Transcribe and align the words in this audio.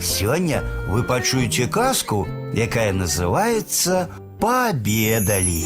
Сёння 0.00 0.62
вы 0.88 1.02
пачуеце 1.02 1.66
казку, 1.66 2.26
якая 2.54 2.92
называется 2.92 4.08
«Пообедали». 4.40 5.64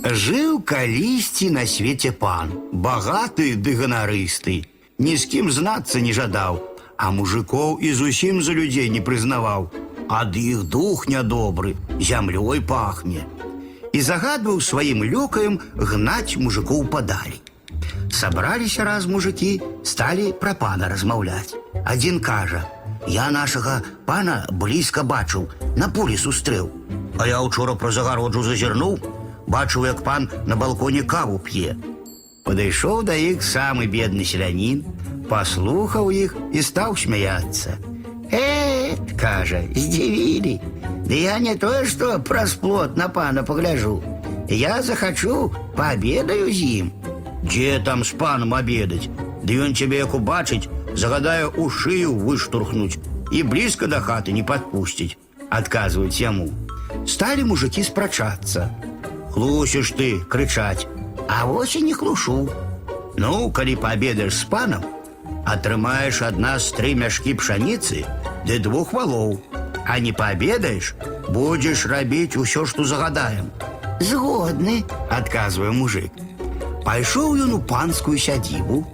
Жыў 0.00 0.62
калісьці 0.64 1.50
на 1.50 1.66
свеце 1.66 2.10
пан, 2.10 2.50
багаты 2.72 3.54
ды 3.54 3.76
ганарысты, 3.76 4.64
ні 4.98 5.16
з 5.16 5.28
кім 5.28 5.50
знацца 5.52 6.00
не 6.00 6.12
жадаў, 6.16 6.56
а 6.96 7.10
мужикоў 7.12 7.78
і 7.84 7.92
зусім 7.92 8.40
за 8.42 8.56
людзей 8.56 8.88
не 8.88 9.00
прызнаваў. 9.00 9.68
Ад 10.08 10.34
іх 10.36 10.64
дух 10.64 11.06
нядобры, 11.06 11.76
зямлёй 12.00 12.60
пахне. 12.60 13.22
І 13.92 14.00
загадваў 14.00 14.58
сваім 14.60 15.04
лёкаем 15.04 15.60
гнаць 15.76 16.36
мужикоў 16.36 16.88
падалі. 16.90 17.38
Сабраліся 18.10 18.84
раз 18.84 19.06
мужики, 19.06 19.60
сталі 19.84 20.32
пра 20.40 20.54
пана 20.54 20.88
размаўляць. 20.88 21.54
Адзін 21.84 22.20
кажа: « 22.20 23.06
Я 23.08 23.30
нашага 23.30 23.82
пана 24.06 24.46
блізка 24.50 25.02
бачыў, 25.02 25.48
на 25.76 25.88
полі 25.88 26.16
сустрэў. 26.16 26.70
А 27.18 27.26
я 27.26 27.40
учора 27.40 27.74
праз 27.74 27.98
агароджу 27.98 28.42
зазірнуў, 28.42 28.98
бачыў, 29.46 29.86
як 29.86 30.02
пан 30.04 30.28
на 30.46 30.56
балконе 30.56 31.02
каву 31.02 31.38
п'е. 31.38 31.76
Падышоў 32.44 33.02
да 33.04 33.14
іх 33.14 33.42
самы 33.42 33.86
бедны 33.86 34.24
селянін, 34.24 34.84
паслухаў 35.28 36.10
іх 36.10 36.36
і 36.52 36.62
стаў 36.62 36.96
смяяцца. 36.96 37.78
Э, 38.32 38.96
кажа, 39.18 39.62
здзівілі. 39.74 40.60
Ды 41.06 41.16
я 41.26 41.38
не 41.38 41.54
тое, 41.56 41.84
што 41.84 42.18
праз 42.18 42.54
плот 42.54 42.96
на 42.96 43.08
пана 43.08 43.42
пагляжу. 43.42 44.02
Я 44.48 44.82
захачу, 44.82 45.50
паабедаю 45.76 46.52
з 46.52 46.62
ім. 46.82 46.92
Дзе 47.42 47.80
там 47.84 48.04
з 48.04 48.14
панам 48.14 48.54
абедаць? 48.54 49.10
Ды 49.42 49.58
ён 49.58 49.74
цябе 49.74 50.02
як 50.02 50.14
убачыць, 50.14 50.68
загадае 50.94 51.46
у 51.46 51.68
шыю 51.70 52.14
выштурхнуць 52.14 52.98
і 53.30 53.42
блізка 53.42 53.86
да 53.86 54.00
хаты 54.00 54.32
не 54.32 54.42
падпусціць, 54.44 55.16
адказваюць 55.50 56.20
яму. 56.20 56.50
Сталі 57.06 57.44
мужики 57.44 57.82
спрачацца. 57.86 58.70
Хлусіш 59.30 59.94
ты, 59.94 60.18
крычаць, 60.26 60.86
а 61.28 61.44
вось 61.46 61.76
і 61.76 61.82
не 61.82 61.94
хлушу. 61.94 62.48
Ну, 63.16 63.50
калі 63.50 63.76
паабедаеш 63.76 64.34
з 64.34 64.44
панам, 64.50 64.82
атрымаеш 65.46 66.22
ад 66.26 66.38
нас 66.38 66.70
тры 66.74 66.94
мяшкі 66.98 67.34
пшаніцы 67.38 68.02
ды 68.46 68.58
двух 68.58 68.92
валоў. 68.92 69.38
А 69.86 69.98
не 69.98 70.12
паабедаеш, 70.12 70.94
будзеш 71.28 71.86
рабіць 71.86 72.36
усё, 72.36 72.66
што 72.66 72.84
загадаем. 72.84 73.50
Згодны, 74.00 74.84
адказвае 75.10 75.70
мужик. 75.70 76.12
Пайшоў 76.84 77.36
ён 77.44 77.54
у 77.54 77.60
панскую 77.60 78.18
сядзібу, 78.18 78.86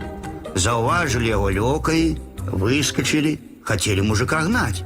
заўважылі 0.55 1.29
яго 1.29 1.51
лёкай, 1.51 2.19
выскочылі, 2.51 3.39
хацелі 3.63 4.03
мужика 4.03 4.41
гнаць. 4.47 4.83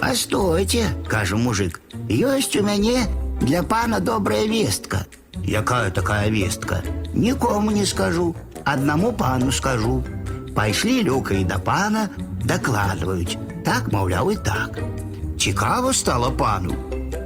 Пастойце, 0.00 0.92
кажа 1.08 1.36
мужик, 1.36 1.80
ёсць 2.08 2.56
у 2.60 2.62
мяне 2.62 3.06
для 3.40 3.62
пана 3.62 4.00
добрая 4.00 4.46
вестка. 4.46 5.06
Якая 5.44 5.90
такая 5.90 6.30
вестка? 6.30 6.82
Нікому 7.14 7.70
не 7.70 7.86
скажу, 7.86 8.34
аднаму 8.64 9.12
пану 9.12 9.52
скажу. 9.52 10.04
Пайшлі 10.54 11.04
лёкай 11.04 11.44
да 11.44 11.58
пана, 11.58 12.08
дакладваюць. 12.44 13.36
Так, 13.64 13.92
маўляў, 13.92 14.32
і 14.32 14.36
так. 14.36 14.78
Цікава 15.38 15.92
стала 15.92 16.30
пану. 16.30 16.74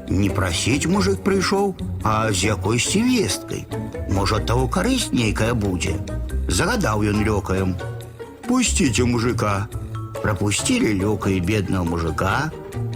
Не 0.09 0.31
прасіць 0.31 0.87
мужик 0.87 1.23
прыйшоў, 1.23 1.75
а 2.03 2.33
з 2.33 2.45
якойсьці 2.57 3.03
весткай. 3.03 3.67
Можа, 4.11 4.41
таго 4.41 4.67
карысць 4.67 5.13
нейкая 5.13 5.55
будзе. 5.55 5.95
Загадаў 6.49 7.03
ён 7.11 7.25
лёкаем. 7.25 7.77
Пусціце 8.47 9.05
мужика. 9.05 9.69
Пропустили 10.23 10.93
лёкай 10.93 11.41
бедного 11.41 11.85
мужика, 11.85 12.51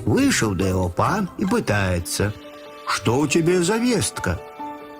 вышел 0.04 0.54
да 0.54 0.68
яго 0.68 0.88
пан 0.88 1.28
і 1.38 1.46
пытаецца: « 1.48 2.92
Што 2.92 3.24
ў 3.24 3.32
цябе 3.32 3.62
за 3.62 3.78
вестка? 3.80 4.36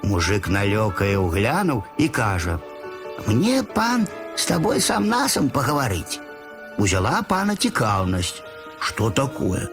Мужик 0.03 0.49
на 0.49 0.65
лёкае 0.65 1.21
ўглянуў 1.21 1.85
і 1.99 2.09
кажа: « 2.09 3.27
Мне 3.27 3.63
пан 3.63 4.09
с 4.37 4.47
тобой 4.47 4.81
сам 4.81 5.09
насам 5.09 5.51
пагаварыць. 5.51 6.21
Узяла 6.79 7.21
пана 7.29 7.57
цікаўнасць, 7.57 8.41
што 8.81 9.11
такое? 9.11 9.69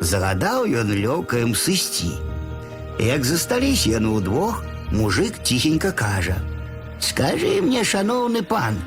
Загадаў 0.00 0.70
ён 0.70 0.94
лёкаем 0.94 1.54
сысці. 1.58 2.14
Як 2.98 3.24
засталіся 3.24 3.98
яны 3.98 4.14
ўдвох, 4.22 4.62
мужик 4.92 5.42
ціхенька 5.42 5.90
кажа: « 5.90 6.51
Скажы 7.02 7.60
мне, 7.62 7.84
шаноўны 7.84 8.42
пан, 8.42 8.78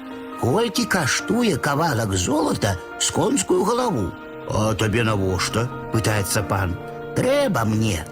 колькі 0.42 0.86
каштуе 0.86 1.58
кавалак 1.58 2.14
золата 2.14 2.78
з 3.00 3.12
конскую 3.12 3.64
галаву. 3.64 4.12
А 4.50 4.74
табе 4.74 5.03
навошта? 5.03 5.69
пытаецца 5.94 6.44
пан. 6.44 6.75
Трэба 7.16 7.66
мне. 7.66 8.06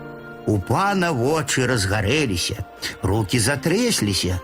У 0.48 0.58
пана 0.60 1.12
вочы 1.14 1.68
разгарэліся, 1.68 2.66
руки 3.04 3.40
затрэсліся. 3.40 4.40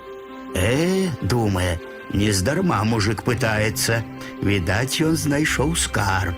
Э, 0.56 1.09
думае, 1.22 1.80
нездарма 2.13 2.84
мужик 2.84 3.24
пытаецца. 3.24 4.03
Відаць, 4.41 5.02
ён 5.02 5.16
знайшоў 5.16 5.75
скарб. 5.75 6.36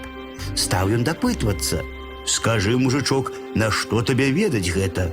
Стаў 0.56 0.94
ён 0.98 1.04
дапытвацца: « 1.04 2.26
Скажы, 2.26 2.78
мужичок, 2.78 3.32
на 3.56 3.70
што 3.72 4.02
табе 4.02 4.32
ведаць 4.32 4.70
гэта? 4.70 5.12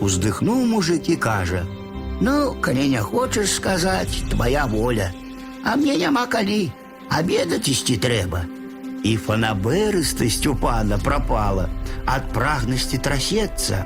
Уздыхнуў 0.00 0.66
мужик 0.66 1.08
і 1.08 1.16
кажа: « 1.16 1.81
Ну, 2.20 2.56
калі 2.60 2.88
не 2.88 3.02
хочаш 3.02 3.52
сказаць, 3.54 4.22
твоя 4.30 4.66
воля. 4.66 5.12
А 5.64 5.76
мне 5.76 5.96
няма 5.96 6.26
калі, 6.26 6.70
абедаць 7.10 7.68
ісці 7.68 7.96
трэба. 7.96 8.44
І 9.06 9.14
фанаберыстасць 9.16 10.46
у 10.50 10.54
пана 10.58 10.98
прапала, 10.98 11.68
ад 12.06 12.26
прагнасці 12.34 12.98
трасецца. 12.98 13.84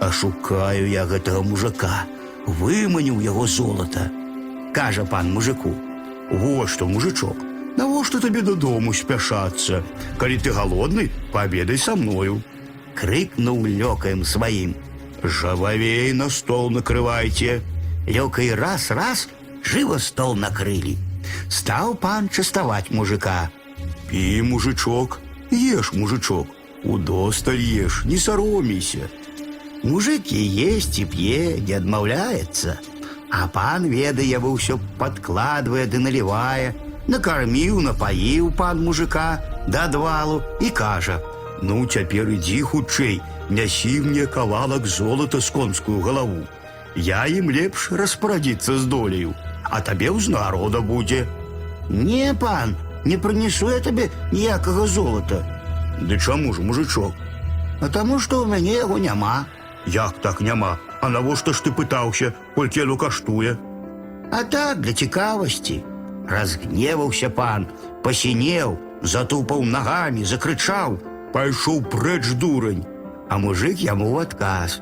А 0.00 0.12
шукаю 0.12 0.88
я 0.88 1.04
гэтага 1.04 1.42
мужика, 1.44 2.04
выманіў 2.46 3.20
яго 3.20 3.46
золата. 3.46 4.08
Кажа 4.72 5.04
пан 5.04 5.32
мужику: « 5.32 6.30
Во 6.30 6.66
што, 6.66 6.88
мужичок, 6.88 7.36
навошта 7.76 8.20
табе 8.20 8.42
дадому 8.42 8.92
спяшацца? 8.92 9.82
Калі 10.16 10.36
ты 10.40 10.52
галодны, 10.52 11.10
паабедай 11.32 11.76
са 11.76 11.96
мною. 11.96 12.40
Крыкнуў 12.96 13.64
лёкаем 13.68 14.24
сваім: « 14.24 14.89
Жававей 15.22 16.12
на 16.12 16.28
стол 16.30 16.70
накрывайце. 16.70 17.60
Лёкай 18.06 18.54
раз-раз 18.54 19.28
жыва 19.64 19.98
стол 19.98 20.36
накрылі. 20.36 20.96
Стаў 21.48 21.94
пан 21.94 22.28
частаваць 22.28 22.90
мужика. 22.90 23.50
Пі, 24.10 24.42
мужичок, 24.42 25.20
еш, 25.50 25.92
мужичок, 25.92 26.46
удосталь 26.84 27.60
еш, 27.60 28.04
не 28.04 28.18
саромейся. 28.18 29.10
Мужик 29.82 30.32
і 30.32 30.42
есть 30.72 30.98
і 30.98 31.04
п'е, 31.04 31.60
не 31.60 31.74
адмаўляецца. 31.74 32.78
А 33.30 33.46
пан 33.48 33.86
ведае 33.90 34.38
вы 34.38 34.54
ўсё 34.54 34.78
падкладвае 34.98 35.86
ды 35.90 35.98
налівае, 35.98 36.74
накарміў, 37.06 37.82
напаіў 37.82 38.50
пан 38.56 38.82
мужика 38.82 39.42
да 39.66 39.84
адвалу 39.90 40.42
і 40.60 40.70
кажа: « 40.70 41.29
Ну 41.62 41.86
цяпер 41.86 42.28
ідзі 42.36 42.60
хутчэй, 42.62 43.20
нясі 43.50 44.00
мне 44.04 44.26
кавалак 44.26 44.86
золата 44.86 45.40
з 45.40 45.50
конскую 45.50 46.00
галаву. 46.00 46.44
Я 46.96 47.26
ім 47.26 47.50
лепш 47.50 47.90
распарадзіцца 47.92 48.78
з 48.78 48.84
доляю, 48.86 49.34
а 49.64 49.80
табе 49.80 50.10
ўзнарода 50.12 50.80
будзе. 50.80 51.26
Не, 51.88 52.34
пан, 52.34 52.76
не 53.04 53.16
прынесу 53.16 53.70
я 53.70 53.80
табе 53.80 54.10
ніякага 54.32 54.86
золата. 54.86 55.44
Ды 56.00 56.18
чаму 56.18 56.52
ж 56.52 56.60
мужичок? 56.60 57.12
А 57.80 57.88
таму, 57.88 58.18
што 58.18 58.44
ў 58.44 58.48
мяне 58.48 58.76
яго 58.80 58.98
няма. 58.98 59.44
Як 59.86 60.18
так 60.20 60.40
няма? 60.40 60.76
А 61.00 61.08
навошта 61.08 61.52
ж 61.52 61.62
ты 61.64 61.72
пытаўся, 61.72 62.32
колькі 62.56 62.80
яно 62.80 62.96
каштуе? 62.96 63.56
А 64.32 64.42
так 64.44 64.80
для 64.80 64.92
цікавасці. 64.92 65.84
Разгневаўся 66.28 67.30
пан, 67.30 67.68
пасінеў, 68.02 68.76
затупаў 69.02 69.62
нагамі, 69.62 70.24
закрычаў, 70.24 70.98
пайшоў 71.32 71.82
прэч 71.92 72.34
дурань, 72.40 72.84
а 73.28 73.38
мужик 73.38 73.78
яму 73.78 74.10
ў 74.14 74.22
адказ. 74.22 74.80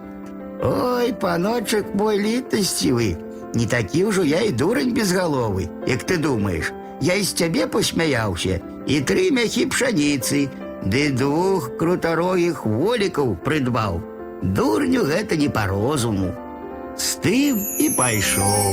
Ой, 0.62 1.12
паночак 1.12 1.94
мой 1.94 2.19
літасцівы, 2.19 3.16
не 3.54 3.66
такі 3.66 4.04
ўжо 4.10 4.25
я 4.25 4.40
і 4.48 4.52
дурань 4.52 4.94
безгаловы, 4.94 5.69
як 5.86 6.04
ты 6.04 6.19
думаеш. 6.19 6.72
Я 7.00 7.19
з 7.22 7.34
цябе 7.34 7.66
посмяяўся 7.66 8.60
і 8.86 9.00
тры 9.00 9.31
мяхі 9.34 9.66
пшаніцы, 9.66 10.48
ды 10.84 11.10
двух 11.10 11.76
крутарогіх 11.76 12.64
волікаў 12.66 13.36
прыдбаў. 13.44 14.00
Дурню 14.42 15.04
гэта 15.08 15.36
не 15.36 15.48
па 15.48 15.66
розуму. 15.66 16.32
З 16.96 17.08
тым 17.25 17.58
і 17.81 17.90
пайшоў. 17.96 18.72